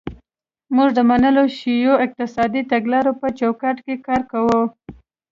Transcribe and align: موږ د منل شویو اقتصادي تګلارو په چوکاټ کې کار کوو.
موږ 0.75 0.89
د 0.97 0.99
منل 1.09 1.35
شویو 1.57 1.93
اقتصادي 2.05 2.61
تګلارو 2.71 3.11
په 3.21 3.27
چوکاټ 3.39 3.77
کې 3.85 3.95
کار 4.07 4.21
کوو. 4.31 4.61